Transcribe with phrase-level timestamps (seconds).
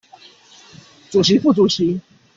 [1.11, 2.01] 主席副主席